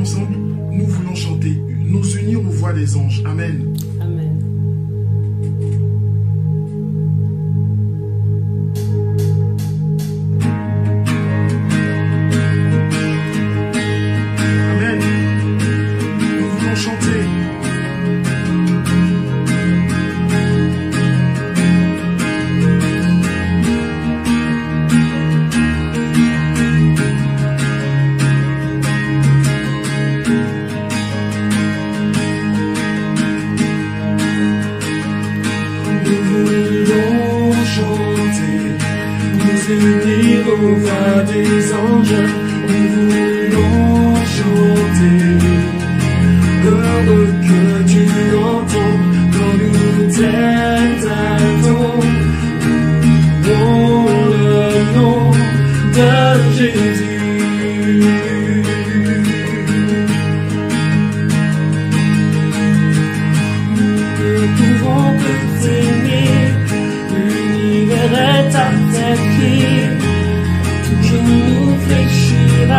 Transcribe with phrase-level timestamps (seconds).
[0.00, 0.34] ensemble,
[0.72, 3.22] nous voulons chanter, nous unir aux voix des anges.
[3.26, 3.74] Amen.
[4.00, 4.29] Amen.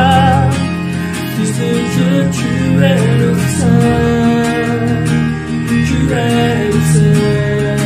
[0.02, 0.50] toi.
[1.36, 2.52] Tu sais que tu
[2.92, 4.92] es le Saint,
[5.88, 7.78] tu es le Saint.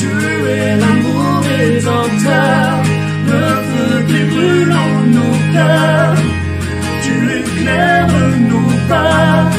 [0.00, 0.10] Tu
[0.58, 1.72] es l'amour des
[3.30, 6.22] le feu qui brûle en nos cœurs.
[7.04, 8.16] Tu éclaires
[8.50, 9.50] nos pas.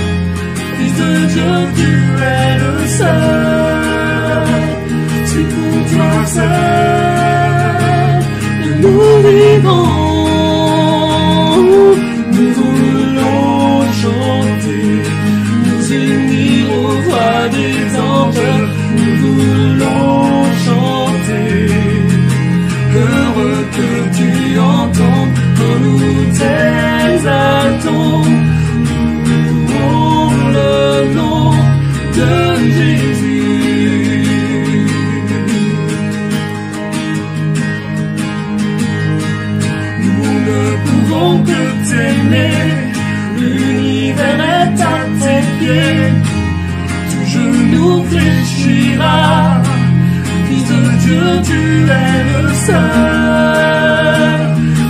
[0.77, 1.91] Fils de Dieu, tu
[2.35, 3.75] es le Saint,
[5.29, 7.14] c'est pour toi seul.
[51.45, 51.61] tu
[52.01, 52.81] aimes ça.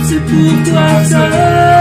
[0.08, 1.75] C'est pour toi seul.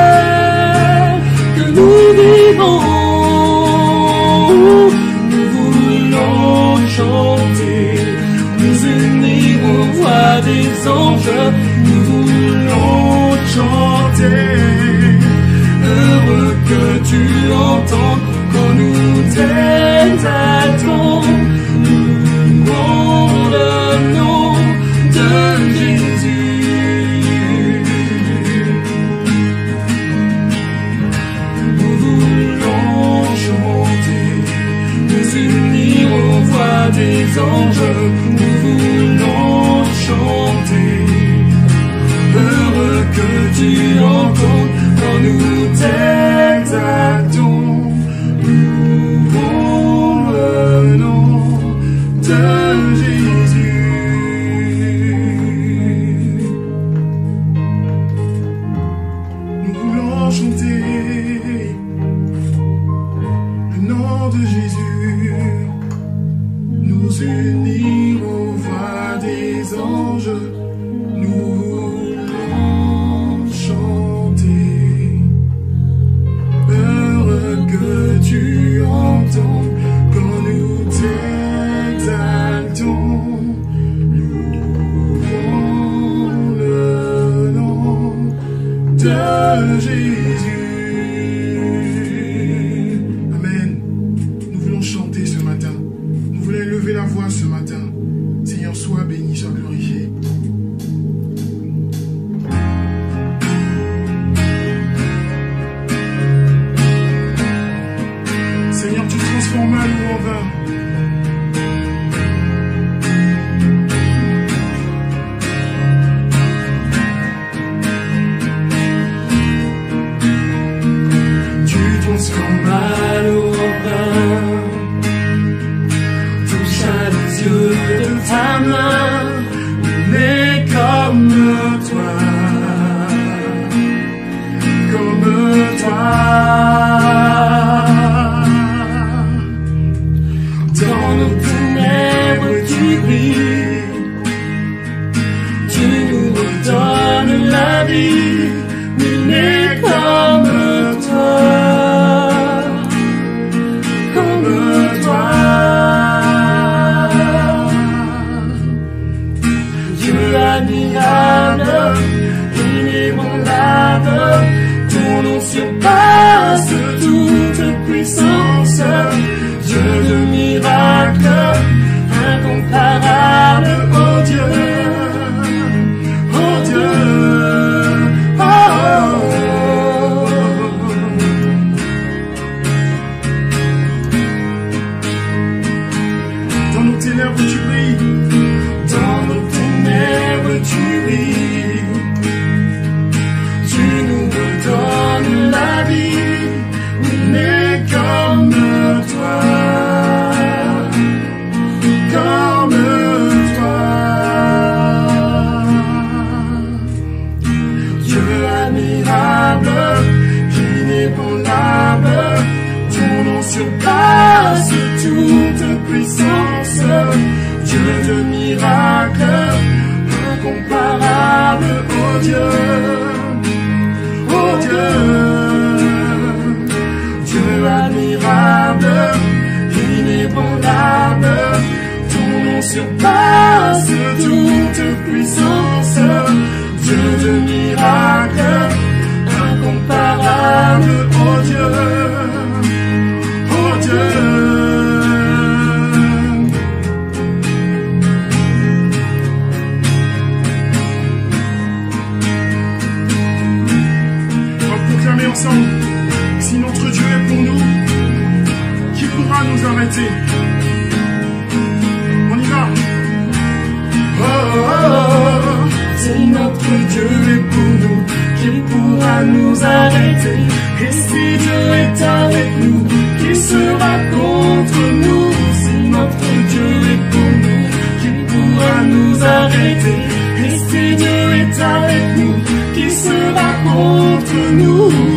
[269.35, 270.39] nous arrêter,
[270.79, 272.83] que si Dieu est avec nous,
[273.19, 277.63] qui sera contre nous Si notre Dieu est pour nous,
[278.01, 279.99] qui pourra nous arrêter?
[280.43, 282.35] Et si Dieu est avec nous,
[282.75, 285.14] qui sera contre nous?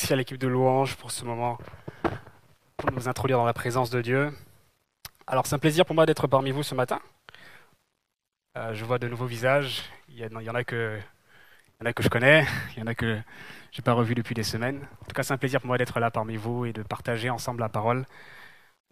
[0.00, 1.58] Merci à l'équipe de Louange pour ce moment,
[2.78, 4.32] pour nous introduire dans la présence de Dieu.
[5.26, 7.00] Alors, c'est un plaisir pour moi d'être parmi vous ce matin.
[8.56, 9.82] Euh, je vois de nouveaux visages.
[10.08, 10.98] Il y, en, a que
[11.98, 13.20] je connais, il y en a que
[13.72, 14.78] je n'ai pas revu depuis des semaines.
[15.02, 17.28] En tout cas, c'est un plaisir pour moi d'être là parmi vous et de partager
[17.28, 18.06] ensemble la parole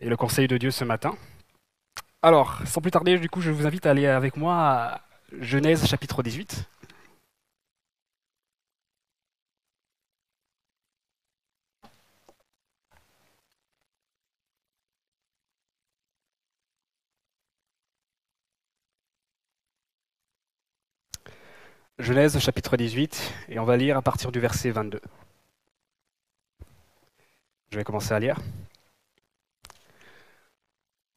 [0.01, 1.17] et le conseil de Dieu ce matin.
[2.21, 5.01] Alors, sans plus tarder, du coup, je vous invite à aller avec moi à
[5.41, 6.69] Genèse chapitre 18.
[21.99, 25.01] Genèse chapitre 18, et on va lire à partir du verset 22.
[27.71, 28.39] Je vais commencer à lire.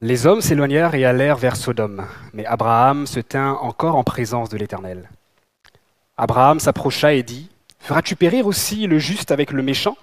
[0.00, 4.56] Les hommes s'éloignèrent et allèrent vers Sodome, mais Abraham se tint encore en présence de
[4.56, 5.08] l'Éternel.
[6.16, 9.96] Abraham s'approcha et dit, Feras-tu périr aussi le juste avec le méchant?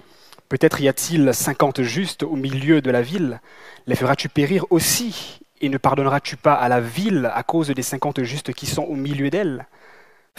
[0.48, 3.42] Peut-être y a-t-il cinquante justes au milieu de la ville.
[3.86, 5.42] Les feras-tu périr aussi?
[5.60, 8.96] Et ne pardonneras-tu pas à la ville à cause des cinquante justes qui sont au
[8.96, 9.68] milieu d'elle?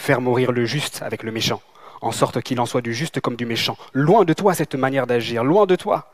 [0.01, 1.61] Faire mourir le juste avec le méchant,
[2.01, 3.77] en sorte qu'il en soit du juste comme du méchant.
[3.93, 6.11] Loin de toi cette manière d'agir, loin de toi.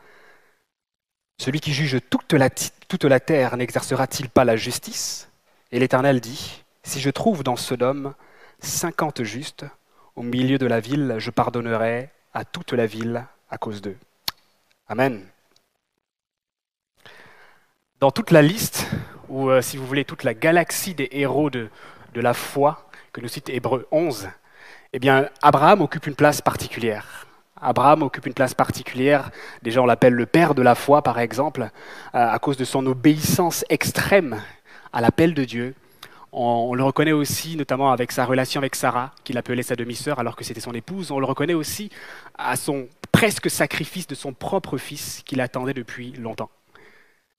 [1.40, 2.50] Celui qui juge toute la,
[3.18, 5.30] terre n'exercera-t-il pas la justice?
[5.72, 8.12] Et l'Éternel dit, Si je trouve dans Sodome
[8.60, 9.64] cinquante justes,
[10.16, 13.96] au milieu de la ville, je pardonnerai à toute la ville à cause d'eux.
[14.86, 15.26] Amen.
[18.00, 18.86] Dans toute la liste,
[19.30, 21.70] ou euh, si vous voulez, toute la galaxie des héros de
[22.14, 22.87] la foi,
[23.18, 24.28] que nous cite Hébreu 11,
[24.92, 27.26] eh bien, Abraham occupe une place particulière.
[27.60, 29.30] Abraham occupe une place particulière.
[29.62, 31.68] Déjà, on l'appelle le père de la foi, par exemple, euh,
[32.12, 34.40] à cause de son obéissance extrême
[34.92, 35.74] à l'appel de Dieu.
[36.30, 40.36] On, le reconnaît aussi, notamment avec sa relation avec Sarah, qu'il appelait sa demi-sœur alors
[40.36, 41.10] que c'était son épouse.
[41.10, 41.90] On le reconnaît aussi
[42.36, 46.50] à son presque sacrifice de son propre fils qu'il attendait depuis longtemps.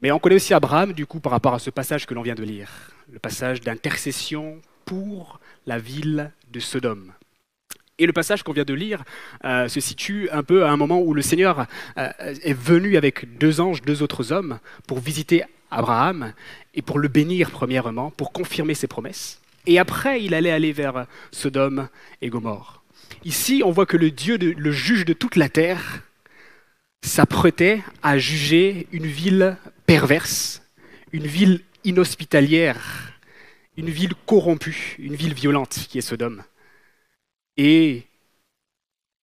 [0.01, 2.35] Mais on connaît aussi Abraham, du coup, par rapport à ce passage que l'on vient
[2.35, 5.39] de lire, le passage d'intercession pour
[5.69, 7.13] la ville de Sodome.
[7.99, 9.03] Et le passage qu'on vient de lire
[9.45, 12.09] euh, se situe un peu à un moment où le Seigneur euh,
[12.41, 16.33] est venu avec deux anges, deux autres hommes, pour visiter Abraham
[16.73, 19.41] et pour le bénir premièrement, pour confirmer ses promesses.
[19.67, 21.87] Et après, il allait aller vers Sodome
[22.23, 22.81] et Gomorre.
[23.23, 26.01] Ici, on voit que le Dieu, le juge de toute la terre,
[27.03, 29.55] s'apprêtait à juger une ville
[29.85, 30.63] perverse,
[31.11, 33.18] une ville inhospitalière,
[33.77, 36.43] une ville corrompue, une ville violente qui est Sodome.
[37.57, 38.03] Et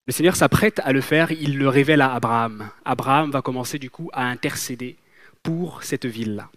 [0.07, 2.71] Le Seigneur s'apprête à le faire, il le révèle à Abraham.
[2.85, 4.97] Abraham va commencer du coup à intercéder
[5.43, 6.49] pour cette ville-là.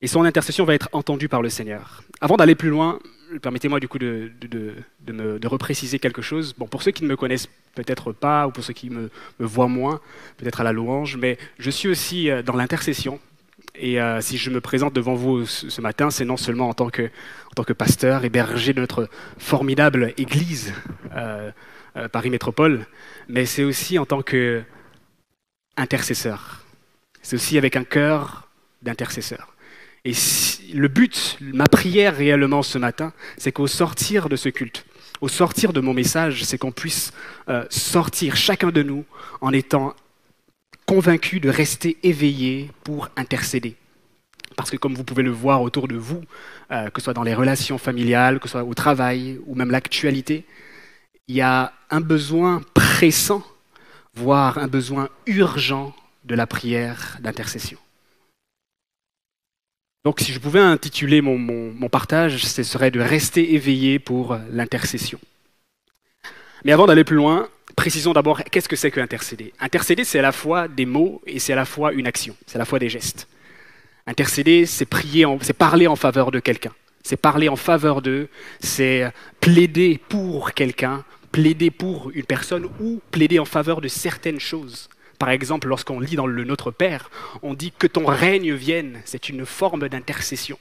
[0.00, 2.02] Et son intercession va être entendue par le Seigneur.
[2.20, 2.98] Avant d'aller plus loin,
[3.40, 6.54] permettez-moi du coup de, de, repréciser quelque chose.
[6.54, 10.00] Pour ceux qui ne me connaissent peut-être pas, ou pour ceux qui me, voient moins,
[10.38, 13.20] peut-être à la louange, mais je suis aussi euh, dans l'intercession.
[13.74, 16.90] Et euh, si je me présente devant vous ce, matin, c'est non seulement en tant,
[16.90, 19.08] que, en tant que pasteur et berger de notre
[19.38, 20.74] formidable Église
[21.16, 21.50] euh,
[22.12, 22.86] Paris Métropole,
[23.28, 24.62] mais c'est aussi en tant que
[25.76, 26.64] intercesseur.
[27.22, 28.48] C'est aussi avec un cœur
[28.82, 29.54] d'intercesseur.
[30.04, 30.12] Et
[30.74, 34.84] le but, ma prière réellement ce matin, c'est qu'au sortir de ce culte,
[35.20, 37.12] au sortir de mon message, c'est qu'on puisse
[37.48, 39.04] euh, sortir chacun de nous
[39.40, 39.94] en étant
[40.92, 43.76] convaincu de rester éveillé pour intercéder.
[44.56, 46.20] Parce que comme vous pouvez le voir autour de vous,
[46.70, 49.70] euh, que ce soit dans les relations familiales, que ce soit au travail ou même
[49.70, 50.44] l'actualité,
[51.28, 53.42] il y a un besoin pressant,
[54.12, 57.78] voire un besoin urgent de la prière d'intercession.
[60.04, 65.20] Donc si je pouvais intituler mon, partage, ce serait de rester éveillé pour l'intercession.
[66.66, 69.52] Mais avant d'aller plus loin, précisons d'abord qu'est-ce que c'est que intercéder?
[69.60, 72.56] Intercéder, c'est à la fois des mots et c'est à la fois une action, c'est
[72.56, 73.28] à la fois des gestes.
[74.06, 78.28] Intercéder, c'est prier, c'est parler en faveur de quelqu'un, c'est parler en faveur d'eux,
[78.60, 84.88] c'est plaider pour quelqu'un, plaider pour une personne ou plaider en faveur de certaines choses.
[85.18, 87.08] Par exemple, lorsqu'on lit dans le Notre Père,
[87.42, 89.00] on dit que ton règne vienne.
[89.04, 90.58] C'est une forme d'intercession.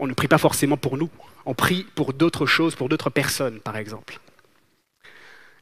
[0.00, 1.08] On ne prie pas forcément pour nous,
[1.46, 4.18] on prie pour d'autres choses, pour d'autres personnes, par exemple.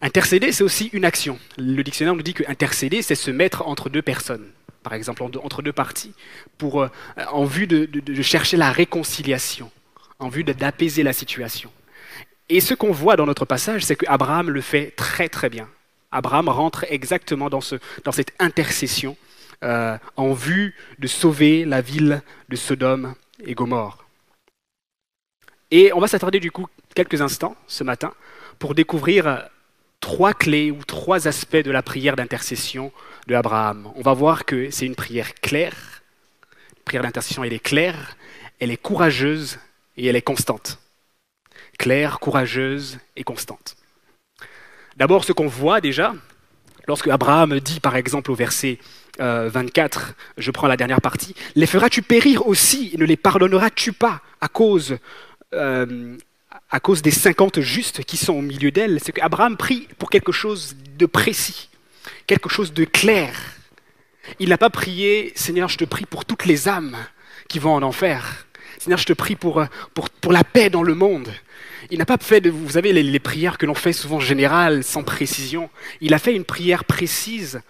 [0.05, 1.39] Intercéder, c'est aussi une action.
[1.57, 4.49] Le dictionnaire nous dit que intercéder, c'est se mettre entre deux personnes,
[4.83, 6.13] par exemple entre deux parties,
[6.59, 6.89] pour, euh,
[7.31, 9.71] en vue de, chercher la réconciliation,
[10.19, 11.71] en vue d'apaiser la situation.
[12.49, 15.69] Et ce qu'on voit dans notre passage, c'est qu'Abraham le fait très très bien.
[16.11, 19.17] Abraham rentre exactement dans, cette intercession
[19.63, 23.15] euh, en vue de sauver la ville de Sodome
[23.47, 24.05] et Gomorre.
[25.71, 28.13] Et on va s'attarder du coup quelques instants ce matin
[28.59, 29.49] pour découvrir
[30.03, 32.93] trois clés ou trois aspects de la prière d'intercession
[33.29, 33.91] de Abraham.
[33.97, 36.03] On va voir que c'est une prière claire.
[36.77, 38.17] La prière d'intercession, elle est claire,
[38.61, 39.59] elle est courageuse
[39.97, 40.81] et elle est constante.
[41.79, 43.77] Claire, courageuse et constante.
[44.97, 46.15] D'abord, ce qu'on voit déjà,
[46.87, 48.79] lorsque Abraham dit par exemple au verset
[49.19, 53.93] 24, euh, je prends la dernière partie, les feras-tu périr aussi et ne les pardonneras-tu
[53.93, 54.99] pas à cause,
[55.55, 56.17] euh,
[56.71, 60.33] à cause des cinquante justes qui sont au milieu d'elles C'est qu'Abraham prie pour quelque
[60.33, 61.69] chose de précis,
[62.27, 63.35] quelque chose de clair.
[64.39, 66.97] Il n'a pas prié, Seigneur, je te prie pour toutes les âmes
[67.49, 68.47] qui vont en enfer.
[68.79, 71.33] Seigneur, je te prie pour, pour, pour la paix dans le monde.
[71.91, 75.69] Il n'a pas fait, vous savez, les, prières que l'on fait souvent générales, sans précision.
[76.01, 77.61] Il a fait une prière précise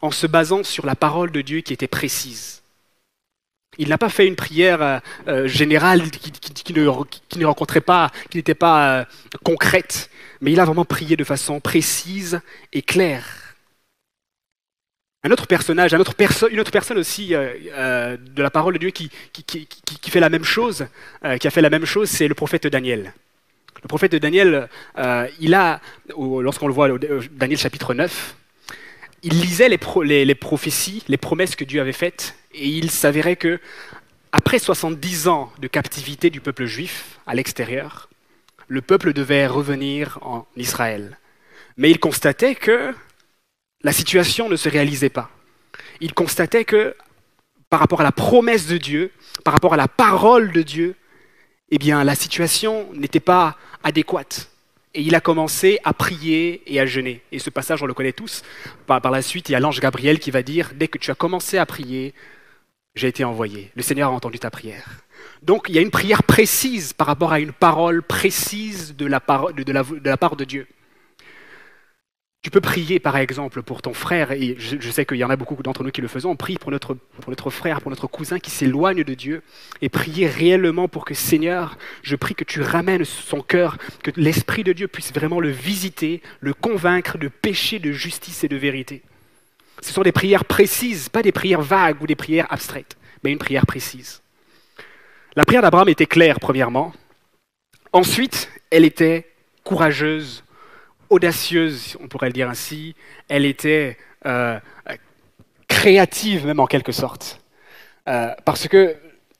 [0.00, 2.59] en se basant sur la parole de Dieu qui était précise.
[3.80, 8.54] Il n'a pas fait une prière euh, euh, générale qui, ne, rencontrait pas, qui n'était
[8.54, 9.04] pas euh,
[9.42, 10.10] concrète,
[10.42, 12.42] mais il a vraiment prié de façon précise
[12.74, 13.56] et claire.
[15.24, 19.10] Un autre personnage, une autre personne aussi de la parole de Dieu qui,
[20.08, 20.86] fait la même chose,
[21.38, 23.12] qui a fait la même chose, c'est le prophète Daniel.
[23.82, 24.70] Le prophète Daniel,
[25.40, 25.82] il a,
[26.18, 26.88] lorsqu'on le voit,
[27.32, 28.34] Daniel chapitre 9,
[29.22, 33.60] il lisait les, prophéties, les promesses que Dieu avait faites, et il s'avérait que,
[34.32, 38.08] après 70 ans de captivité du peuple juif à l'extérieur,
[38.68, 41.18] le peuple devait revenir en Israël.
[41.76, 42.94] Mais il constatait que
[43.82, 45.30] la situation ne se réalisait pas.
[46.00, 46.94] Il constatait que,
[47.68, 49.12] par rapport à la promesse de Dieu,
[49.44, 50.94] par rapport à la parole de Dieu,
[51.70, 54.49] eh la situation n'était pas adéquate.
[54.94, 57.22] Et il a commencé à prier et à jeûner.
[57.30, 58.42] Et ce passage, on le connaît tous.
[58.86, 61.14] Par, la suite, il y a l'ange Gabriel qui va dire, dès que tu as
[61.14, 62.12] commencé à prier,
[62.96, 63.70] j'ai été envoyé.
[63.76, 65.04] Le Seigneur a entendu ta prière.
[65.42, 69.20] Donc il y a une prière précise par rapport à une parole précise de la,
[69.20, 70.66] part de Dieu.
[72.42, 75.36] Tu peux prier, par exemple, pour ton frère, et je, sais qu'il y en a
[75.36, 76.96] beaucoup d'entre nous qui le faisons, on prie pour notre,
[77.50, 79.42] frère, pour notre cousin qui s'éloigne de Dieu,
[79.82, 84.64] et prier réellement pour que, Seigneur, je prie que tu ramènes son cœur, que l'Esprit
[84.64, 89.02] de Dieu puisse vraiment le visiter, le convaincre de péché, de justice et de vérité.
[89.82, 93.38] Ce sont des prières précises, pas des prières vagues ou des prières abstraites, mais une
[93.38, 94.22] prière précise.
[95.36, 96.94] La prière d'Abraham était claire, premièrement.
[97.92, 99.30] Ensuite, elle était
[99.62, 100.42] courageuse,
[101.10, 102.94] audacieuse, on pourrait le dire ainsi.
[103.28, 104.58] Elle était euh,
[105.68, 107.40] créative même en quelque sorte.
[108.08, 108.96] Euh, parce que,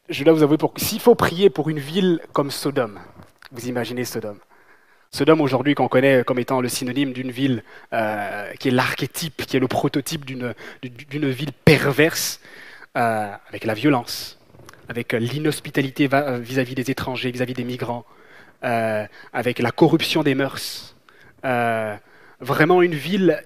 [0.09, 2.99] je dois vous avouer, s'il faut prier pour une ville comme Sodome,
[3.53, 4.39] vous imaginez Sodome,
[5.13, 9.57] Sodome aujourd'hui qu'on connaît comme étant le synonyme d'une ville euh, qui est l'archétype, qui
[9.57, 10.55] est le prototype d'une
[11.31, 12.41] ville perverse,
[12.95, 14.39] avec la violence,
[14.89, 16.09] avec l'inhospitalité
[16.41, 18.05] vis-à-vis des étrangers, vis-à-vis des migrants,
[18.63, 20.97] avec la corruption des mœurs.
[21.43, 23.43] Vraiment une ville,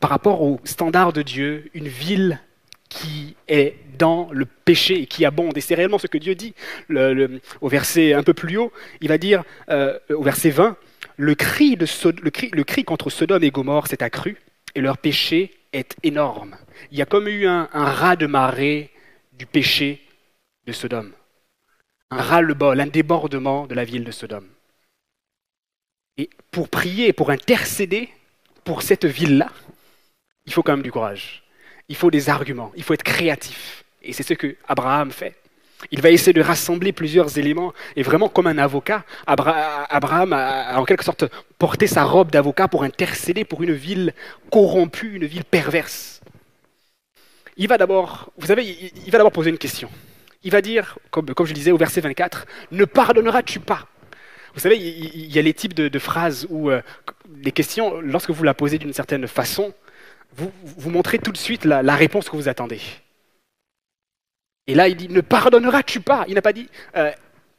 [0.00, 2.40] par rapport aux standards de Dieu, une ville
[2.88, 5.56] qui est dans le péché et qui abonde.
[5.56, 6.54] Et c'est réellement ce que Dieu dit
[7.60, 8.72] au verset un peu plus haut.
[9.00, 10.76] Il va dire, euh, au verset 20,
[11.16, 14.36] le cri, de contre Sodome et Gomorre s'est accru
[14.74, 16.56] et leur péché est énorme.
[16.90, 18.90] Il y a comme eu un, un de marée
[19.32, 20.00] du péché
[20.66, 21.12] de Sodome.
[22.10, 24.46] Un ras-le-bol, un débordement de la ville de Sodome.
[26.18, 28.08] Et pour prier, pour intercéder
[28.64, 29.50] pour cette ville-là,
[30.46, 31.44] il faut quand même du courage
[31.88, 33.84] il faut des arguments, il faut être créatif.
[34.02, 35.34] Et c'est ce que Abraham fait.
[35.90, 40.84] Il va essayer de rassembler plusieurs éléments et vraiment comme un avocat, Abraham a en
[40.84, 41.24] quelque sorte
[41.58, 44.14] porté sa robe d'avocat pour intercéder pour une ville
[44.50, 46.20] corrompue, une ville perverse.
[47.56, 49.90] Il va d'abord, vous savez, il va d'abord poser une question.
[50.42, 53.86] Il va dire, comme, comme je disais au verset 24, ne pardonneras-tu pas?
[54.54, 56.80] Vous savez, il, y a les types de, phrases où euh,
[57.42, 59.74] les questions, lorsque vous la posez d'une certaine façon,
[60.36, 62.80] vous, montrez tout de suite la, réponse que vous attendez.
[64.66, 66.24] Et là, il dit, ne pardonneras-tu pas?
[66.28, 67.10] Il n'a pas dit, euh,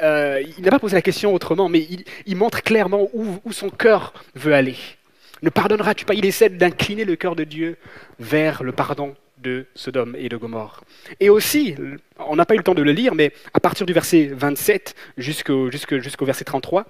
[0.02, 1.88] euh, il n'a pas posé la question autrement, mais
[2.26, 4.78] il, montre clairement où, son cœur veut aller.
[5.42, 6.14] Ne pardonneras-tu pas?
[6.14, 7.78] Il essaie d'incliner le cœur de Dieu
[8.20, 10.84] vers le pardon de Sodome et de Gomorre.
[11.20, 11.76] Et aussi,
[12.18, 14.96] on n'a pas eu le temps de le lire, mais à partir du verset 27
[15.18, 16.86] jusqu'au jusqu'au verset 33,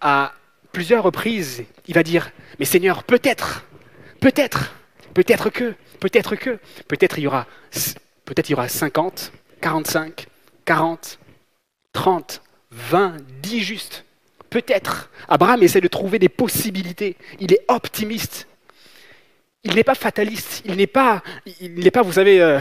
[0.00, 0.34] à
[0.72, 3.64] plusieurs reprises, il va dire, mais Seigneur, peut-être,
[4.20, 4.74] peut-être,
[5.14, 7.46] Peut-être que, peut-être que, peut-être il y aura,
[8.24, 10.26] peut-être il y aura 50, 45,
[10.64, 11.18] 40,
[11.92, 14.04] 30, 20, 10 justes.
[14.48, 15.10] Peut-être.
[15.28, 17.16] Abraham essaie de trouver des possibilités.
[17.40, 18.48] Il est optimiste.
[19.64, 20.62] Il n'est pas fataliste.
[20.64, 21.22] Il n'est pas,
[21.60, 22.58] il n'est pas, vous savez,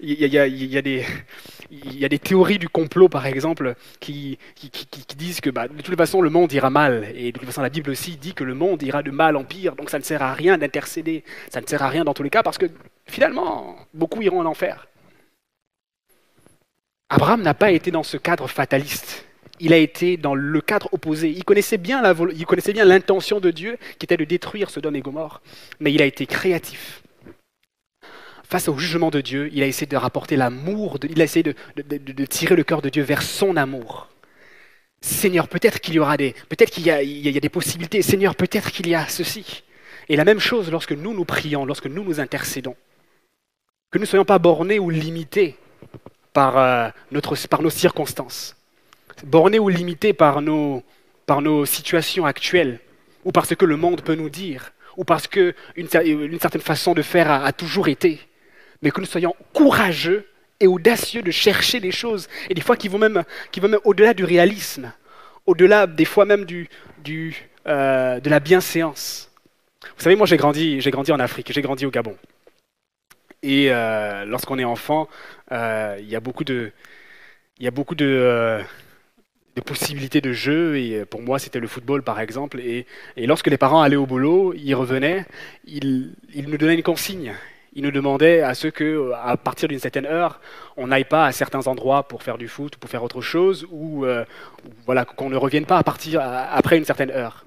[0.00, 4.70] il, y a, des, théories du complot, par exemple, qui, qui,
[5.16, 7.12] disent que bah, de toute façon, le monde ira mal.
[7.14, 9.44] Et de toute façon, la Bible aussi dit que le monde ira de mal en
[9.44, 9.76] pire.
[9.76, 11.22] Donc ça ne sert à rien d'intercéder.
[11.50, 12.66] Ça ne sert à rien dans tous les cas, parce que
[13.06, 14.88] finalement, beaucoup iront en enfer.
[17.10, 19.27] Abraham n'a pas été dans ce cadre fataliste.
[19.60, 21.30] Il a été dans le cadre opposé.
[21.30, 25.42] Il connaissait bien l'intention de Dieu, qui était de détruire Sodome et Gomorre.
[25.80, 27.02] Mais il a été créatif
[28.48, 32.24] face au jugement de Dieu, il a essayé de rapporter l'amour, il a essayé de,
[32.24, 34.08] tirer le cœur de Dieu vers son amour.
[35.00, 38.02] Seigneur, peut-être qu'il y aura des, peut-être qu'il y, a des possibilités.
[38.02, 39.62] Seigneur, peut-être qu'il y a ceci.
[40.08, 42.74] Et la même chose lorsque nous nous prions, lorsque nous nous intercédons.
[43.90, 45.56] Que nous ne soyons pas bornés ou limités
[46.32, 48.56] par, euh, nos circonstances,
[49.24, 50.82] bornés ou limités par nos,
[51.26, 52.80] par nos situations actuelles,
[53.24, 56.94] ou par ce que le monde peut nous dire, ou parce qu'une une certaine façon
[56.94, 58.20] de faire a toujours été
[58.82, 60.26] mais que nous soyons courageux
[60.60, 63.80] et audacieux de chercher des choses, et des fois qui vont même, qui vont même
[63.84, 64.92] au-delà du réalisme,
[65.46, 66.68] au-delà des fois même du,
[67.04, 69.30] du, euh, de la bienséance.
[69.96, 72.16] Vous savez, moi j'ai grandi, j'ai grandi en Afrique, j'ai grandi au Gabon.
[73.42, 75.08] Et euh, lorsqu'on est enfant,
[75.52, 76.72] euh, il y a beaucoup de,
[77.58, 78.60] il y a beaucoup de,
[79.58, 80.78] de, possibilités de jeu.
[80.78, 82.60] Et pour moi, c'était le football, par exemple.
[82.60, 85.26] Et, et, lorsque les parents allaient au boulot, ils revenaient,
[85.66, 87.34] ils, ils nous donnaient une consigne
[87.78, 90.40] il nous demandait à ce que, à partir d'une certaine heure,
[90.76, 93.68] on n'aille pas à certains endroits pour faire du foot ou pour faire autre chose,
[93.70, 94.24] ou euh,
[94.84, 97.44] voilà, qu'on ne revienne pas à partir après une certaine heure.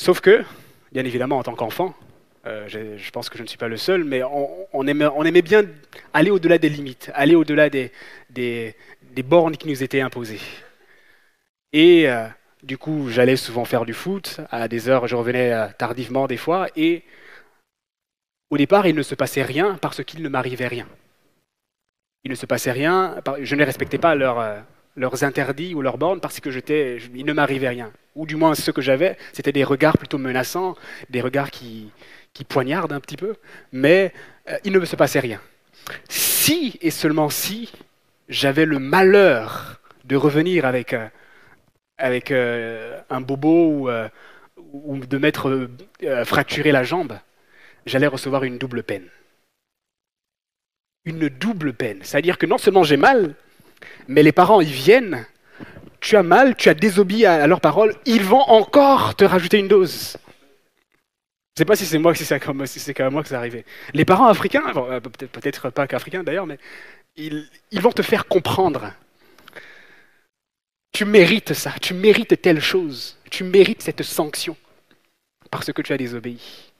[0.00, 0.44] Sauf que,
[0.92, 1.94] bien évidemment, en tant qu'enfant,
[2.46, 4.22] euh, je, pense que je ne suis pas le seul, mais
[4.72, 5.64] on, aimait, bien
[6.14, 7.90] aller au-delà des limites, aller au-delà des,
[9.22, 10.40] bornes qui nous étaient imposées.
[11.72, 12.26] Et euh,
[12.62, 16.68] du coup, j'allais souvent faire du foot, à des heures, je revenais tardivement des fois,
[16.76, 17.04] et
[18.50, 20.86] au départ, il ne se passait rien parce qu'il ne m'arrivait rien.
[22.24, 24.60] Il ne se passait rien, je ne respectais pas euh,
[24.96, 27.92] leurs interdits ou leurs bornes parce que ne m'arrivait rien.
[28.14, 30.76] Ou du moins, ce que j'avais, c'était des regards plutôt menaçants,
[31.10, 31.92] des regards qui,
[32.48, 33.34] poignardent un petit peu,
[33.72, 34.12] mais
[34.48, 35.40] euh, il ne se passait rien.
[36.08, 37.72] Si et seulement si
[38.28, 41.08] j'avais le malheur de revenir avec, euh,
[41.98, 43.90] avec un bobo ou,
[44.72, 45.68] ou de m'être
[46.24, 47.18] fracturé la jambe,
[47.86, 49.08] j'allais recevoir une double peine.
[51.04, 52.00] Une double peine.
[52.02, 53.34] C'est-à-dire que non seulement j'ai mal,
[54.06, 55.26] mais les parents, ils viennent,
[56.00, 59.68] tu as mal, tu as désobéi à, leurs paroles, ils vont encore te rajouter une
[59.68, 60.16] dose.
[61.56, 63.64] Je ne sais pas si c'est moi, si c'est si moi que c'est arrivé.
[63.92, 66.58] Les parents africains, euh, peut-être pas qu'africains d'ailleurs, mais
[67.18, 68.92] ils, vont te faire comprendre.
[70.92, 74.56] tu mérites ça, tu mérites telle chose, tu mérites cette sanction
[75.50, 76.72] parce que tu as désobéi.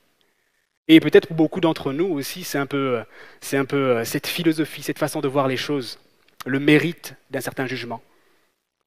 [0.86, 3.04] Et peut-être pour beaucoup d'entre nous aussi, c'est un peu,
[3.40, 5.98] cette philosophie, cette façon de voir les choses,
[6.46, 8.02] le mérite d'un certain jugement,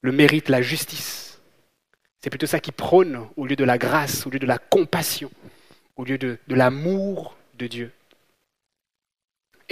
[0.02, 1.40] le mérite, la justice.
[2.20, 5.32] C'est plutôt ça qui prône au lieu de la grâce, au lieu de la compassion,
[5.96, 7.92] au lieu de, de l'amour de Dieu.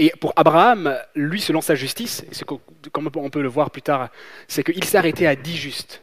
[0.02, 4.10] Et pour Abraham, lui, selon sa justice, et comme on peut le voir plus tard,
[4.48, 6.02] c'est qu'il s'est arrêté à dix justes.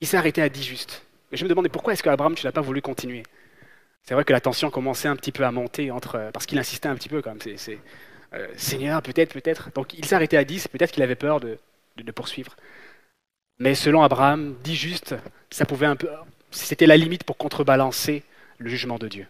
[0.00, 1.02] Il s'est arrêté à dix justes.
[1.32, 3.24] Et je me demandais pourquoi est-ce qu'Abraham, tu n'as pas voulu continuer?
[4.04, 6.88] C'est vrai que la tension commençait un petit peu à monter, entre, parce qu'il insistait
[6.88, 7.56] un petit peu quand même.
[8.34, 9.72] Euh, Seigneur, peut-être, peut-être.
[9.72, 11.58] Donc il s'est arrêté à dix, peut-être qu'il avait peur de,
[11.96, 12.54] de, poursuivre.
[13.58, 15.16] Mais selon Abraham, dix justes,
[15.50, 16.08] ça pouvait un peu,
[16.52, 18.22] c'était la limite pour contrebalancer
[18.58, 19.26] le jugement de Dieu.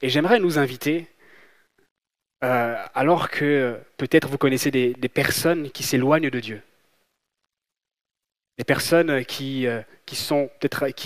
[0.00, 1.08] Et j'aimerais nous inviter
[2.44, 6.62] euh, alors que peut-être vous connaissez des, personnes qui s'éloignent de Dieu.
[8.58, 10.16] Des personnes qui, euh, qui,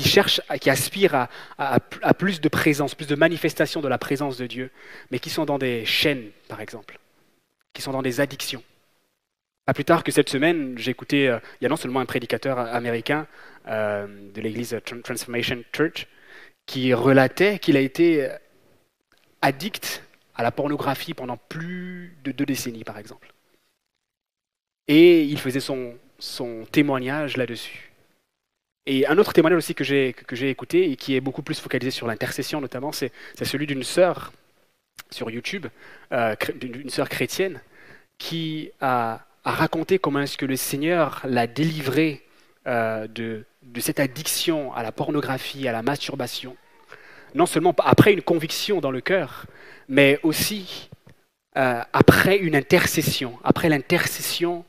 [0.02, 1.80] cherchent, qui aspirent à,
[2.14, 4.70] plus de présence, plus de manifestation de la présence de Dieu,
[5.10, 6.98] mais qui sont dans des chaînes, par exemple,
[7.72, 8.62] qui sont dans des addictions.
[9.64, 12.06] Pas plus tard que cette semaine, j'ai écouté, euh, il y a non seulement un
[12.06, 13.26] prédicateur américain
[13.64, 16.08] de l'église Transformation Church
[16.66, 18.28] qui relatait qu'il a été
[19.40, 20.02] addict
[20.34, 23.32] à la pornographie pendant plus de deux décennies, par exemple.
[24.88, 25.94] Et il faisait son,
[26.70, 27.92] témoignage là-dessus.
[28.86, 30.14] Et un autre témoignage aussi que j'ai,
[30.48, 34.32] écouté et qui est beaucoup plus focalisé sur l'intercession notamment, c'est, celui d'une sœur
[35.10, 35.66] sur YouTube,
[36.12, 37.60] euh, d'une sœur chrétienne,
[38.18, 42.22] qui a, raconté comment est-ce que le Seigneur l'a délivrée
[42.68, 43.44] euh, de
[43.80, 46.56] cette addiction à la pornographie, à la masturbation.
[47.34, 49.46] Non seulement après une conviction dans le cœur,
[49.92, 50.88] mais aussi
[51.58, 54.64] euh, après une intercession, après l'intercession,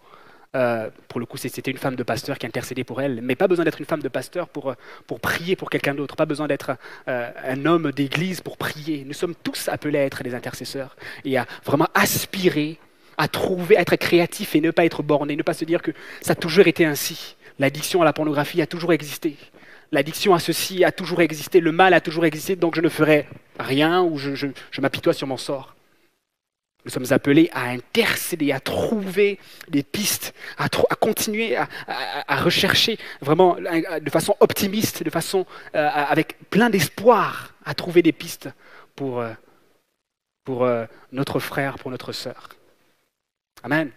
[0.54, 3.48] euh, pour le coup c'était une femme de pasteur qui intercédait pour elle, mais pas
[3.48, 4.74] besoin d'être une femme de pasteur pour, euh,
[5.08, 6.76] pour prier pour quelqu'un d'autre, pas besoin d'être
[7.08, 9.06] un homme d'église pour prier.
[9.08, 12.78] Nous sommes tous appelés à être des intercesseurs et à vraiment aspirer
[13.18, 15.92] à trouver, à être créatif et ne pas être borné, ne pas se dire que
[16.22, 17.38] ça a toujours été ainsi.
[17.60, 19.38] L'addiction à la pornographie a toujours existé
[19.93, 23.27] l'addiction à ceci a toujours existé, le mal a toujours existé, donc je ne ferai
[23.60, 24.47] rien ou je,
[24.82, 25.75] m'apitoie sur mon sort.
[26.84, 34.10] Nous sommes appelés à intercéder, à trouver des pistes, à, continuer à, rechercher vraiment de
[34.10, 38.49] façon optimiste, de façon euh, avec plein d'espoir, à trouver des pistes
[38.95, 39.32] pour, euh,
[40.43, 42.49] pour euh, notre frère, pour notre sœur.
[43.62, 43.91] Amen.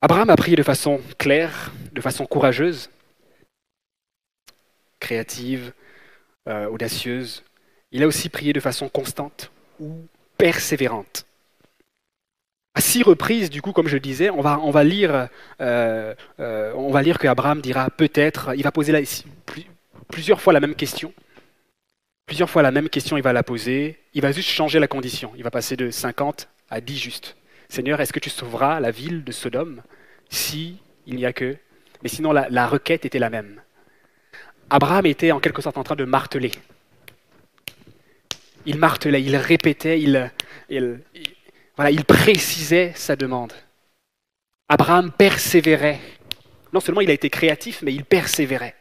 [0.00, 2.88] Abraham a prié de façon claire, de façon courageuse
[5.00, 5.72] créative,
[6.48, 7.44] euh, audacieuse.
[7.92, 11.26] Il a aussi prié de façon constante ou persévérante.
[12.74, 15.28] À six reprises, du coup, comme je disais, on va, on va lire,
[15.60, 19.04] euh, euh, lire que Abraham dira peut-être, il va poser
[20.10, 21.12] plusieurs fois la même question.
[22.26, 23.98] Plusieurs fois la même question, il va la poser.
[24.14, 25.32] Il va juste changer la condition.
[25.36, 27.36] Il va passer de 50 à 10 juste.
[27.68, 29.82] Seigneur, est-ce que tu sauveras la ville de Sodome
[30.30, 31.56] si il n'y a que...
[32.02, 33.60] Mais sinon, la requête était la même.
[34.70, 36.52] Abraham était en quelque sorte en train de marteler.
[38.66, 40.30] Il martelait, il répétait, il,
[41.76, 43.52] voilà, il précisait sa demande.
[44.68, 46.00] Abraham persévérait.
[46.72, 48.74] Non seulement il a été créatif, mais il persévérait.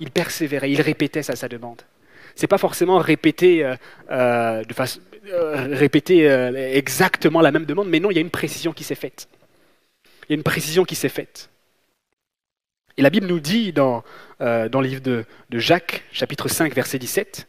[0.00, 1.82] Il persévérait, il répétait sa, sa demande.
[2.34, 3.76] C'est pas forcément répéter, euh,
[4.10, 8.30] euh, de façon, euh, répéter exactement la même demande, mais non, il y a une
[8.30, 9.28] précision qui s'est faite.
[10.24, 11.50] Il y a une précision qui s'est faite.
[12.96, 14.04] Et la Bible nous dit dans,
[14.40, 17.46] euh, dans le livre de, de, Jacques, chapitre 5, verset 17,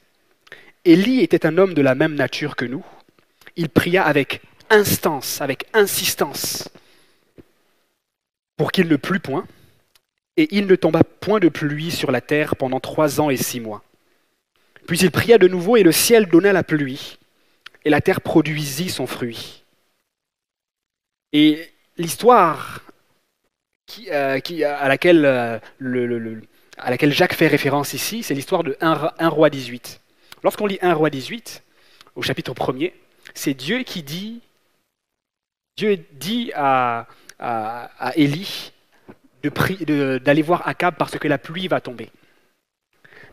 [0.85, 2.85] Élie était un homme de la même nature que nous.
[3.55, 6.69] Il pria avec instance, avec insistance,
[8.57, 9.45] pour qu'il ne plût point,
[10.37, 13.59] et il ne tomba point de pluie sur la terre pendant trois ans et six
[13.59, 13.83] mois.
[14.87, 17.17] Puis il pria de nouveau, et le ciel donna la pluie,
[17.85, 19.63] et la terre produisit son fruit.
[21.33, 22.81] Et l'histoire
[24.11, 30.01] à, laquelle, à Jacques fait référence ici, c'est l'histoire de 1, roi 18.
[30.43, 31.63] Lorsqu'on lit 1 roi 18,
[32.15, 32.93] au chapitre 1er,
[33.33, 34.41] c'est Dieu qui dit,
[35.77, 37.07] Dieu dit à,
[37.39, 38.71] à, Élie
[39.43, 42.09] d'aller voir Akab parce que la pluie va tomber.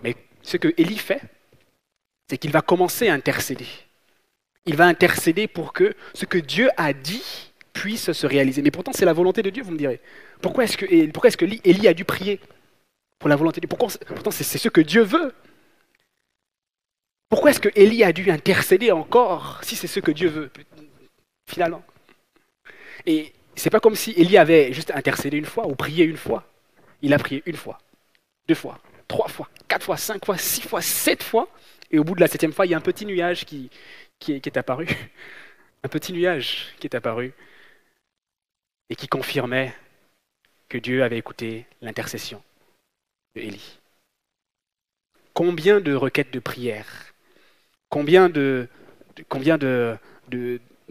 [0.02, 1.20] Mais ce que Élie fait,
[2.28, 3.66] c'est qu'il va commencer à intercéder.
[4.64, 7.47] Il va intercéder pour que ce que Dieu a dit
[7.78, 8.60] puisse se réaliser.
[8.62, 10.00] Mais pourtant, c'est la volonté de Dieu, vous me direz.
[10.42, 11.30] Pourquoi est-ce que, pourquoi
[11.64, 12.40] Élie a dû prier
[13.18, 13.68] pour la volonté de Dieu?
[13.68, 15.32] Pourquoi, Pourtant, c'est ce que Dieu veut.
[17.28, 20.50] Pourquoi est-ce que Élie a dû intercéder encore si c'est ce que Dieu veut,
[21.48, 21.84] finalement?
[23.06, 26.44] Et C'est pas comme si Élie avait juste intercédé une fois ou prié une fois.
[27.02, 27.78] Il a prié une fois,
[28.48, 31.48] deux fois, trois fois, quatre fois, cinq fois, six fois, sept fois.
[31.90, 33.70] Et au bout de la septième fois, il y a un petit nuage qui,
[34.18, 34.86] qui, est, apparu.
[35.84, 37.32] Un petit nuage qui est apparu
[38.90, 39.74] et qui confirmait
[40.68, 42.42] que Dieu avait écouté l'intercession
[43.34, 43.78] de Élie.
[45.34, 47.14] Combien de requêtes de prière,
[47.88, 48.68] combien de,
[49.28, 49.96] combien de,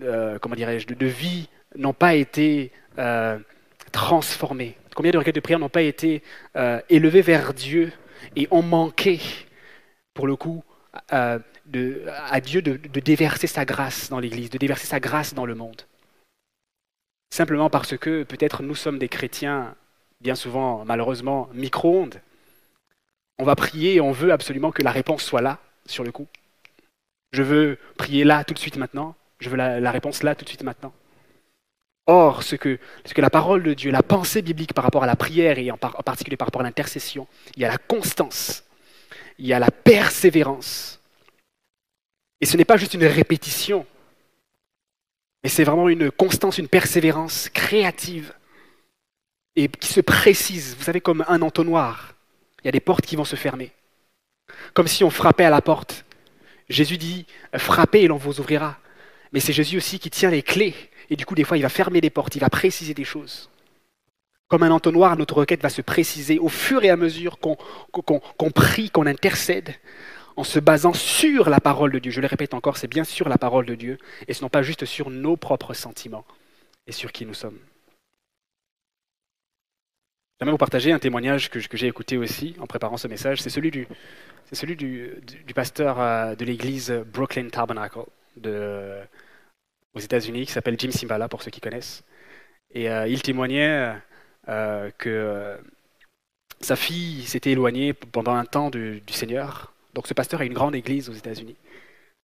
[0.02, 3.38] euh, dirais-je, de, vies n'ont pas été euh,
[3.91, 4.78] transformées?
[4.95, 6.24] Combien de requêtes de prière n'ont pas été
[6.56, 7.91] euh, élevées vers Dieu
[8.36, 9.20] et ont manqué,
[10.14, 10.64] pour le coup,
[11.10, 11.39] à
[12.41, 15.84] Dieu de déverser sa grâce dans l'Église, de déverser sa grâce dans le monde?
[17.30, 19.76] Simplement parce que peut-être nous sommes des chrétiens,
[20.22, 22.22] bien souvent, malheureusement, micro-ondes.
[23.38, 26.28] On va prier et on veut absolument que la réponse soit là, sur le coup.
[27.32, 29.16] Je veux prier là, tout de suite maintenant.
[29.40, 30.94] Je veux la, réponse là, tout de suite maintenant.
[32.08, 35.18] Or, ce que, que, la parole de Dieu, la pensée biblique par rapport à la
[35.18, 38.64] prière et en particulier par rapport à l'intercession, il y a la constance,
[39.38, 41.00] il y a la persévérance.
[42.40, 43.86] Et ce n'est pas juste une répétition,
[45.48, 48.34] mais c'est vraiment une constance, une persévérance créative
[49.56, 50.76] et qui se précise.
[50.78, 52.16] Vous savez, comme un entonnoir.
[52.62, 53.72] Il y a des portes qui vont se fermer.
[54.74, 56.04] Comme si on frappait à la porte.
[56.68, 57.26] Jésus dit,
[57.56, 58.78] frappez et l'on vous ouvrira.
[59.32, 60.76] Mais c'est Jésus aussi qui tient les clés.
[61.10, 63.50] Et du coup, des fois, il va fermer les portes, il va préciser des choses.
[64.50, 68.89] Comme un entonnoir, notre requête va se préciser au fur et à mesure qu'on prie,
[68.89, 69.74] qu'on intercède,
[70.38, 72.12] en se basant sur la parole de Dieu.
[72.12, 74.62] Je le répète encore, c'est bien sûr la parole de Dieu, et ce n'est pas
[74.62, 76.26] juste sur nos propres sentiments
[76.86, 77.58] et sur qui nous sommes.
[80.40, 83.42] J'aimerais vous partager un témoignage que, j'ai écouté aussi en préparant ce message.
[83.42, 83.88] C'est celui du,
[84.52, 88.02] celui du, pasteur euh, de l'église Brooklyn Tabernacle
[89.96, 92.04] aux États-Unis, qui s'appelle Jim Simbala, pour ceux qui connaissent.
[92.72, 93.96] Et euh, il témoignait
[94.48, 95.58] euh, que
[96.62, 100.76] sa fille s'était éloignée pendant un temps du Seigneur donc ce pasteur a une grande
[100.76, 101.56] église aux États-Unis.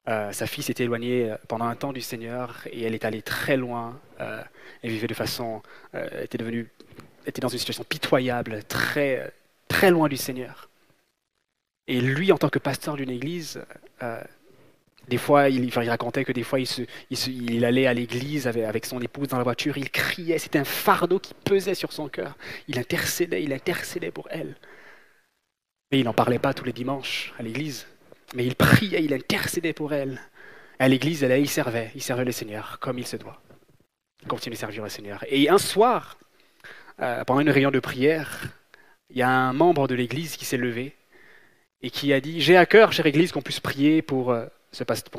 [0.08, 3.24] Euh, sa fille s'était éloignée euh, pendant un temps du Seigneur et elle est allée
[3.24, 4.00] très loin.
[4.22, 4.44] Euh,
[4.84, 5.64] elle vivait de façon,
[6.22, 6.70] était devenue,
[7.26, 9.34] était dans une situation pitoyable, très,
[9.68, 10.70] très loin du Seigneur.
[11.88, 13.60] Et lui, en tant que pasteur d'une église,
[15.08, 19.30] des fois, il, racontait que des fois, il, allait à l'église avec, avec, son épouse
[19.30, 22.38] dans la voiture, il criait, c'était un fardeau qui pesait sur son cœur.
[22.68, 24.56] Il intercédait, il intercédait pour elle.
[26.00, 27.86] Il n'en parlait pas tous les dimanches à l'église.
[28.36, 30.20] Mais il priait, il intercédait pour elle.
[30.80, 33.40] À l'église, il servait, il servait le Seigneur comme il se doit.
[34.22, 35.24] Il continuait à servir le Seigneur.
[35.30, 36.18] Et un soir,
[37.00, 38.42] euh, pendant une réunion de prière,
[39.12, 40.96] il y a un membre de l'église qui s'est levé
[41.84, 44.48] et qui a dit J'ai à cœur, chère église, qu'on puisse prier pour, euh,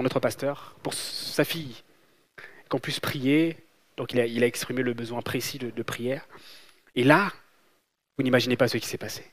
[0.00, 1.82] notre pasteur, pour sa fille,
[2.68, 3.56] qu'on puisse prier.
[3.96, 6.26] Donc il a, exprimé le besoin précis de prière.
[6.96, 7.32] Et là,
[8.18, 9.24] vous n'imaginez pas ce qui s'est passé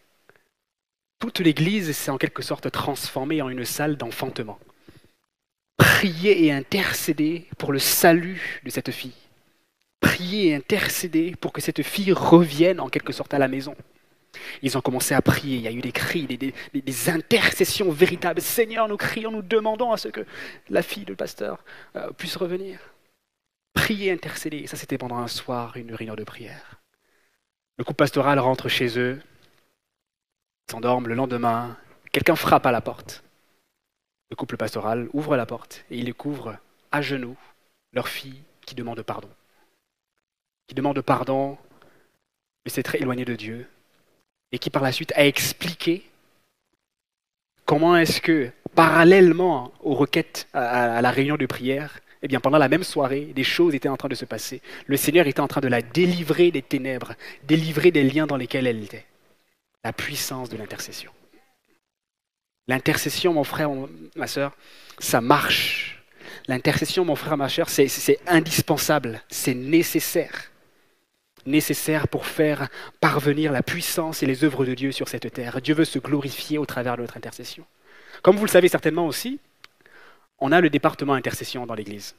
[1.22, 4.60] toute l'Église s'est en quelque sorte transformée en une salle d'enfantement.
[5.78, 9.14] Prier et intercéder pour le salut de cette fille.
[10.00, 13.76] Prier et intercéder pour que cette fille revienne en quelque sorte à la maison.
[14.64, 18.42] Ils ont commencé à prier, il y a eu des cris, des, intercessions véritables.
[18.42, 20.26] Seigneur, nous crions, nous demandons à ce que
[20.70, 21.64] la fille du pasteur
[21.96, 22.80] euh, puisse revenir.
[23.74, 26.82] Prier, intercéder, ça c'était pendant un soir, une réunion de prière.
[27.78, 29.22] Le couple pastoral rentre chez eux,
[30.70, 31.78] s'endorment le lendemain,
[32.12, 33.24] quelqu'un frappe à la porte.
[34.30, 36.58] Le couple pastoral ouvre la porte et il découvre
[36.92, 37.38] à genoux
[37.94, 39.30] leur fille qui demande pardon.
[40.68, 41.58] Qui demande pardon,
[42.66, 43.68] mais c'est très éloigné de Dieu,
[44.52, 46.04] et qui par la suite a expliqué
[47.66, 52.70] comment est-ce que, parallèlement aux requêtes, à, la réunion de prière, eh bien, pendant la
[52.70, 54.62] même soirée, des choses étaient en train de se passer.
[54.86, 58.68] Le Seigneur était en train de la délivrer des ténèbres, délivrer des liens dans lesquels
[58.68, 59.06] elle était
[59.84, 61.12] la puissance de l'intercession.
[62.68, 63.70] L'intercession, mon frère,
[64.16, 64.56] ma soeur,
[65.00, 66.04] ça marche.
[66.48, 70.52] L'intercession, mon frère, ma soeur, c'est indispensable, c'est nécessaire.
[71.46, 72.70] Nécessaire pour faire
[73.00, 75.60] parvenir la puissance et les œuvres de Dieu sur cette terre.
[75.62, 77.66] Dieu veut se glorifier au travers de notre intercession.
[78.22, 79.40] Comme vous le savez certainement aussi,
[80.38, 82.16] on a le département intercession dans l'Église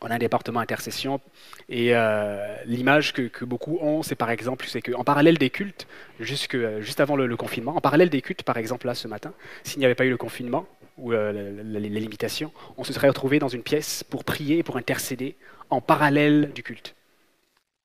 [0.00, 1.20] on a un département intercession
[1.68, 5.86] et euh, l'image que, beaucoup ont, c'est par exemple, c'est qu'en parallèle des cultes,
[6.20, 9.32] jusque, juste avant le, confinement, en parallèle des cultes, par exemple là ce matin,
[9.64, 10.66] s'il n'y avait pas eu le confinement
[10.98, 15.36] ou euh, les, limitations, on se serait retrouvé dans une pièce pour prier, pour intercéder
[15.70, 16.94] en parallèle du culte,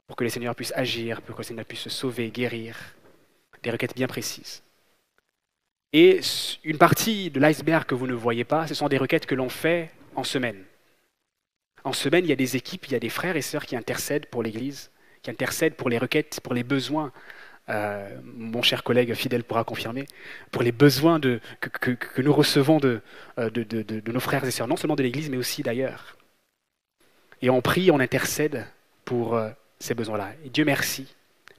[0.08, 2.78] pour que le Seigneur puisse agir, pour que le Seigneur puisse se sauver, guérir,
[3.64, 4.64] des requêtes bien précises.
[5.94, 6.22] Et
[6.64, 9.50] une partie de l'iceberg que vous ne voyez pas, ce sont des requêtes que l'on
[9.50, 10.64] fait en semaine
[11.84, 13.76] En semaine, il y a des équipes, il y a des frères et sœurs qui
[13.76, 14.92] intercèdent pour l'Église,
[15.24, 17.12] qui intercèdent pour les requêtes, pour les besoins.
[17.70, 20.06] Euh, mon cher collègue fidèle pourra confirmer,
[20.52, 23.02] pour les besoins que, nous recevons de,
[23.38, 26.18] euh, de, nos frères et sœurs, non seulement de l'Église, mais aussi d'ailleurs.
[27.42, 28.66] Et on prie, on intercède
[29.06, 30.34] pour euh, ces besoins-là.
[30.46, 31.16] Et Dieu merci,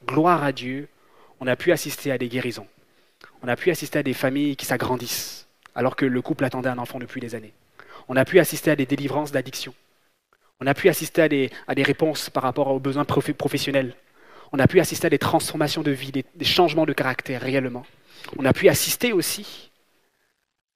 [0.07, 0.89] gloire à Dieu,
[1.41, 2.67] on a pu assister à des guérisons.
[3.43, 6.79] On a pu assister à des familles qui s'agrandissent, alors que le couple attendait un
[6.79, 7.55] enfant depuis des années.
[8.09, 9.75] On a pu assister à des délivrances d'addiction.
[10.63, 13.97] On a pu assister à des, à réponses par rapport aux besoins professionnels.
[14.53, 17.85] On a pu assister à des transformations de vie, des, changements de caractère réellement.
[18.39, 19.73] On a pu assister aussi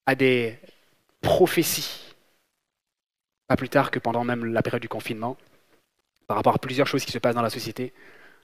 [0.05, 0.59] à des
[1.21, 2.17] prophéties,
[3.47, 5.37] pas plus tard que pendant même la période du confinement,
[6.27, 7.93] par rapport à plusieurs choses qui se passent dans la société.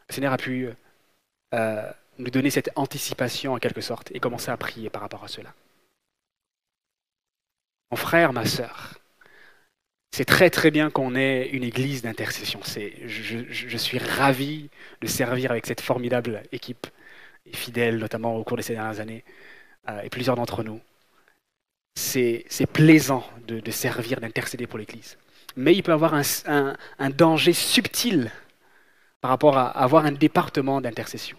[0.09, 0.69] Le Seigneur a pu
[1.55, 5.29] euh, nous donner cette anticipation en quelque sorte et commencer à prier par rapport à
[5.29, 5.53] cela.
[7.91, 9.02] Mon frère, ma sœur,
[10.15, 12.61] c'est très très bien qu'on ait une église d'intercession.
[13.07, 14.69] Je, suis ravi
[15.01, 16.87] de servir avec cette formidable équipe
[17.47, 19.25] et fidèle, notamment au cours de ces dernières années,
[19.89, 20.81] euh, et plusieurs d'entre nous.
[21.95, 25.17] C'est plaisant de, servir, d'intercéder pour l'église.
[25.57, 28.31] Mais il peut y avoir un, danger subtil
[29.23, 31.39] par rapport à avoir un département d'intercession.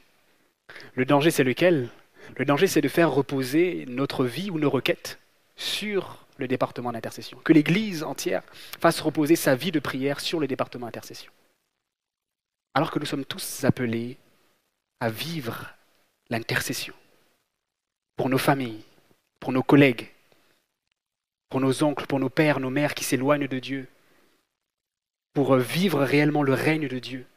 [0.95, 1.89] Le danger, c'est lequel?
[2.37, 5.19] Le danger, c'est de faire reposer notre vie ou nos requêtes
[5.55, 7.37] sur le département d'intercession.
[7.43, 8.43] Que l'Église entière
[8.79, 11.31] fasse reposer sa vie de prière sur le département d'intercession.
[12.73, 14.17] Alors que nous sommes tous appelés
[14.99, 15.73] à vivre
[16.29, 16.93] l'intercession
[18.15, 18.83] pour nos familles,
[19.39, 20.11] pour nos collègues,
[21.49, 23.87] pour nos oncles, pour nos pères, nos mères qui s'éloignent de Dieu,
[25.33, 27.27] pour vivre réellement le règne de Dieu.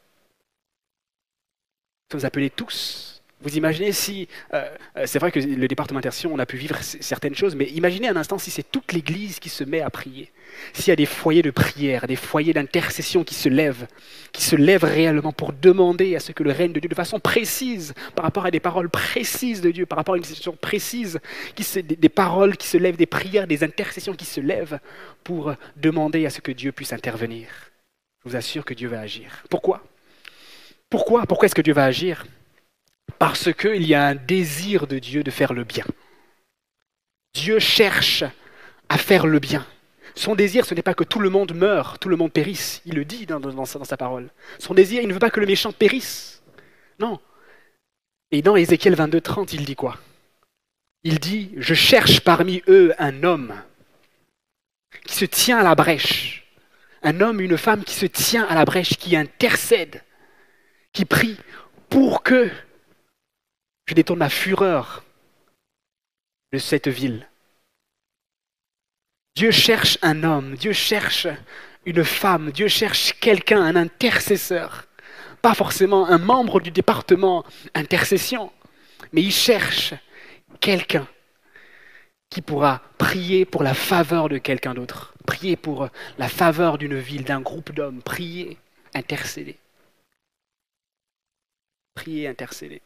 [2.11, 4.65] Nous sommes appelés tous vous imaginez si, euh,
[4.97, 8.09] euh, c'est vrai que le département d'intercession, on a pu vivre certaines choses, mais imaginez
[8.09, 10.33] un instant si c'est toute l'Église qui se met à prier,
[10.73, 13.87] s'il y a des foyers de prière, des foyers d'intercession qui se lèvent,
[14.33, 17.21] qui se lèvent réellement pour demander à ce que le règne de Dieu, de façon
[17.21, 21.21] précise, par rapport à des paroles précises de Dieu, par rapport à une situation précise,
[21.55, 24.79] qui des, des paroles qui se lèvent, des prières, des intercessions qui se lèvent
[25.25, 27.49] pour demander à ce que Dieu puisse intervenir.
[28.25, 29.45] Je vous assure que Dieu va agir.
[29.51, 29.85] Pourquoi?
[30.89, 31.27] Pourquoi?
[31.27, 32.25] Pourquoi est-ce que Dieu va agir?
[33.19, 35.85] Parce qu'il y a un désir de Dieu de faire le bien.
[37.35, 38.25] Dieu cherche
[38.89, 39.67] à faire le bien.
[40.15, 42.81] Son désir, ce n'est pas que tout le monde meure, tout le monde périsse.
[42.87, 44.31] Il le dit dans, sa, parole.
[44.59, 46.43] Son désir, il ne veut pas que le méchant périsse.
[46.99, 47.21] Non.
[48.31, 49.99] Et dans Ézéchiel 22, 30, il dit quoi?
[51.05, 53.55] Il dit Je cherche parmi eux un homme
[55.05, 56.47] qui se tient à la brèche.
[57.03, 60.03] Un homme, une femme qui se tient à la brèche, qui intercède,
[60.93, 61.37] qui prie
[61.91, 62.51] pour que
[63.87, 65.05] je détourne la fureur
[66.53, 67.29] de cette ville.
[69.37, 71.27] Dieu cherche un homme, Dieu cherche
[71.85, 74.87] une femme, Dieu cherche quelqu'un, un intercesseur.
[75.43, 78.53] Pas forcément un membre du département intercession,
[79.13, 79.95] mais il cherche
[80.61, 81.07] quelqu'un
[82.31, 87.25] qui pourra prier pour la faveur de quelqu'un d'autre, prier pour la faveur d'une ville,
[87.25, 88.57] d'un groupe d'hommes, prier,
[88.95, 89.57] intercéder.
[91.95, 92.81] Prier, intercéder.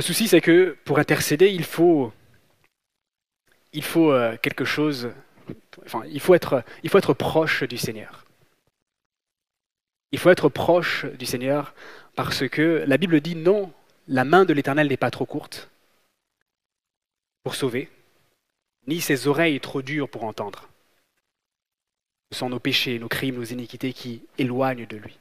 [0.00, 2.10] Le souci, c'est que pour intercéder, il faut,
[3.74, 5.12] euh, quelque chose,
[5.84, 8.24] enfin, il faut, être, il faut être proche du Seigneur.
[10.10, 11.74] Il faut être proche du Seigneur
[12.14, 13.70] parce que la Bible dit non,
[14.08, 15.68] la main de l'Éternel n'est pas trop courte
[17.42, 17.90] pour sauver,
[18.86, 20.70] ni ses oreilles trop dures pour entendre.
[22.32, 25.19] Ce sont nos péchés, nos crimes, nos iniquités qui éloignent de lui.